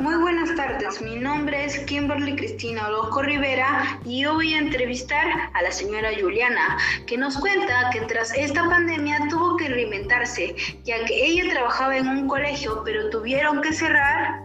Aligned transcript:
Muy 0.00 0.14
buenas 0.16 0.54
tardes, 0.54 1.02
mi 1.02 1.16
nombre 1.16 1.64
es 1.64 1.78
Kimberly 1.80 2.34
Cristina 2.34 2.88
Orozco 2.88 3.22
Rivera 3.22 3.98
y 4.04 4.24
hoy 4.24 4.34
voy 4.34 4.54
a 4.54 4.58
entrevistar 4.58 5.26
a 5.52 5.62
la 5.62 5.70
señora 5.70 6.10
Juliana, 6.18 6.78
que 7.06 7.18
nos 7.18 7.36
cuenta 7.36 7.90
que 7.92 8.00
tras 8.02 8.34
esta 8.34 8.64
pandemia 8.68 9.26
tuvo 9.28 9.56
que 9.56 9.68
reinventarse, 9.68 10.54
ya 10.84 11.04
que 11.04 11.26
ella 11.26 11.52
trabajaba 11.52 11.96
en 11.96 12.08
un 12.08 12.28
colegio, 12.28 12.82
pero 12.84 13.10
tuvieron 13.10 13.60
que 13.60 13.72
cerrar 13.72 14.42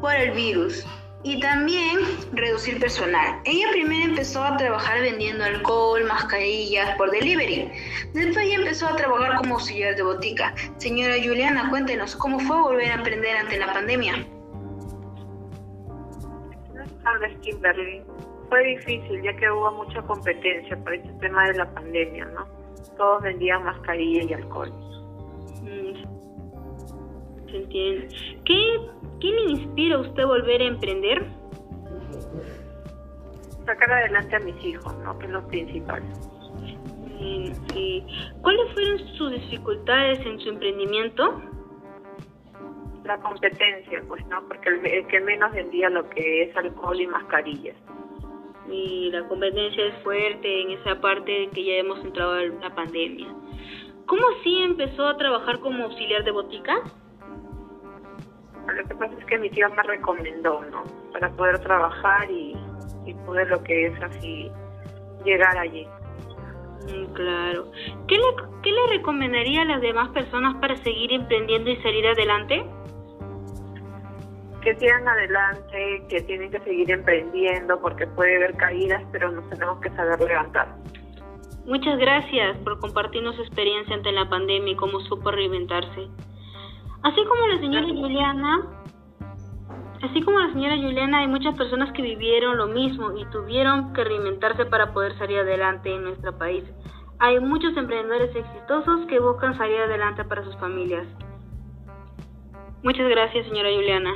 por 0.00 0.14
el 0.14 0.32
virus 0.32 0.84
y 1.22 1.40
también 1.40 1.98
reducir 2.32 2.78
personal. 2.80 3.40
Ella 3.44 3.66
primero 3.72 4.10
empezó 4.10 4.42
a 4.42 4.56
trabajar 4.56 5.00
vendiendo 5.00 5.44
alcohol, 5.44 6.04
mascarillas 6.04 6.96
por 6.96 7.10
delivery. 7.10 7.70
Después 8.12 8.46
ella 8.46 8.56
empezó 8.56 8.88
a 8.88 8.96
trabajar 8.96 9.36
como 9.36 9.54
auxiliar 9.54 9.96
de 9.96 10.02
botica. 10.02 10.54
Señora 10.78 11.14
Juliana, 11.22 11.70
cuéntenos 11.70 12.16
cómo 12.16 12.38
fue 12.40 12.60
volver 12.60 12.90
a 12.92 12.96
aprender 12.96 13.36
ante 13.36 13.58
la 13.58 13.72
pandemia. 13.72 14.26
Tardes, 17.10 17.38
Kimberly. 17.40 18.02
Fue 18.48 18.64
difícil 18.64 19.22
ya 19.22 19.34
que 19.36 19.50
hubo 19.50 19.70
mucha 19.72 20.02
competencia 20.02 20.76
por 20.76 20.94
este 20.94 21.12
tema 21.14 21.46
de 21.48 21.54
la 21.54 21.72
pandemia, 21.72 22.24
¿no? 22.26 22.46
Todos 22.96 23.22
vendían 23.22 23.64
mascarillas 23.64 24.30
y 24.30 24.34
alcohol. 24.34 24.70
Mm, 25.62 25.94
se 27.50 27.56
entiende. 27.56 28.08
¿Qué 28.44 28.80
¿Qué 29.20 29.28
le 29.28 29.52
inspira 29.52 29.96
a 29.96 30.00
usted 30.00 30.24
volver 30.24 30.62
a 30.62 30.64
emprender? 30.64 31.26
Sacar 33.66 33.92
adelante 33.92 34.36
a 34.36 34.40
mis 34.40 34.64
hijos, 34.64 34.96
¿no? 35.04 35.18
Que 35.18 35.26
es 35.26 35.32
lo 35.32 35.46
principal. 35.46 36.02
¿Cuáles 38.40 38.72
fueron 38.72 38.98
sus 39.16 39.32
dificultades 39.32 40.24
en 40.24 40.40
su 40.40 40.48
emprendimiento? 40.48 41.42
La 43.04 43.16
competencia, 43.18 44.02
pues, 44.06 44.24
¿no? 44.26 44.46
Porque 44.46 44.68
el, 44.68 45.06
que 45.06 45.20
menos 45.20 45.52
vendía 45.52 45.88
lo 45.88 46.08
que 46.10 46.42
es 46.42 46.56
alcohol 46.56 47.00
y 47.00 47.06
mascarillas. 47.06 47.76
Y 48.70 49.10
la 49.10 49.26
competencia 49.26 49.86
es 49.86 49.94
fuerte 50.02 50.62
en 50.62 50.70
esa 50.72 51.00
parte 51.00 51.48
que 51.54 51.64
ya 51.64 51.74
hemos 51.74 52.04
entrado 52.04 52.38
en 52.38 52.60
la 52.60 52.74
pandemia. 52.74 53.28
¿Cómo 54.06 54.22
así 54.38 54.62
empezó 54.62 55.08
a 55.08 55.16
trabajar 55.16 55.60
como 55.60 55.84
auxiliar 55.84 56.24
de 56.24 56.30
botica? 56.30 56.82
Lo 58.66 58.84
que 58.86 58.94
pasa 58.94 59.14
es 59.18 59.24
que 59.24 59.38
mi 59.38 59.50
tío 59.50 59.68
me 59.70 59.82
recomendó, 59.82 60.64
¿no? 60.70 60.84
Para 61.12 61.30
poder 61.30 61.58
trabajar 61.60 62.30
y, 62.30 62.56
poder 63.26 63.48
lo 63.48 63.62
que 63.64 63.86
es 63.86 64.02
así 64.02 64.50
llegar 65.24 65.56
allí. 65.58 65.86
Mm, 66.86 67.12
claro. 67.12 67.70
¿Qué 68.06 68.16
le, 68.16 68.24
¿Qué 68.62 68.70
le 68.70 68.86
recomendaría 68.88 69.62
a 69.62 69.64
las 69.64 69.80
demás 69.80 70.10
personas 70.10 70.56
para 70.60 70.76
seguir 70.76 71.12
emprendiendo 71.12 71.70
y 71.70 71.76
salir 71.76 72.06
adelante? 72.06 72.64
Que 74.62 74.74
sigan 74.76 75.08
adelante, 75.08 76.04
que 76.08 76.20
tienen 76.22 76.50
que 76.50 76.60
seguir 76.60 76.90
emprendiendo 76.90 77.80
porque 77.80 78.06
puede 78.06 78.36
haber 78.36 78.56
caídas, 78.56 79.02
pero 79.10 79.30
nos 79.32 79.48
tenemos 79.48 79.80
que 79.80 79.90
saber 79.90 80.20
levantar. 80.20 80.68
Muchas 81.66 81.98
gracias 81.98 82.58
por 82.58 82.78
compartirnos 82.80 83.36
su 83.36 83.42
experiencia 83.42 83.94
ante 83.94 84.12
la 84.12 84.28
pandemia 84.28 84.72
y 84.72 84.76
cómo 84.76 85.00
supo 85.00 85.30
reinventarse. 85.30 86.08
Así 87.02 87.24
como 87.24 87.46
la 87.46 87.58
señora 87.60 87.86
Juliana, 87.86 88.66
así 90.02 90.20
como 90.22 90.40
la 90.40 90.52
señora 90.52 90.76
Juliana, 90.76 91.20
hay 91.20 91.28
muchas 91.28 91.54
personas 91.54 91.92
que 91.92 92.02
vivieron 92.02 92.58
lo 92.58 92.66
mismo 92.66 93.16
y 93.16 93.24
tuvieron 93.26 93.92
que 93.92 94.04
reinventarse 94.04 94.66
para 94.66 94.92
poder 94.92 95.16
salir 95.16 95.38
adelante 95.38 95.94
en 95.94 96.04
nuestro 96.04 96.36
país. 96.36 96.64
Hay 97.18 97.38
muchos 97.40 97.76
emprendedores 97.76 98.34
exitosos 98.34 99.06
que 99.06 99.20
buscan 99.20 99.56
salir 99.56 99.80
adelante 99.80 100.24
para 100.24 100.42
sus 100.42 100.56
familias. 100.56 101.06
Muchas 102.82 103.08
gracias, 103.08 103.46
señora 103.46 103.70
Juliana. 103.70 104.12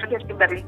Gracias, 0.00 0.24
Kimberly. 0.24 0.64